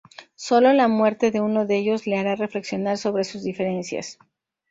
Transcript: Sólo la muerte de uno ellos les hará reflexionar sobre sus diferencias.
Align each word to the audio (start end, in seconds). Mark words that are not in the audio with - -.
Sólo 0.33 0.73
la 0.73 0.87
muerte 0.87 1.29
de 1.29 1.41
uno 1.41 1.67
ellos 1.69 2.07
les 2.07 2.19
hará 2.21 2.35
reflexionar 2.35 2.97
sobre 2.97 3.23
sus 3.23 3.43
diferencias. 3.43 4.17